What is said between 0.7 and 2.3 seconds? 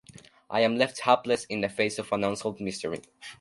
left hapless in the face of an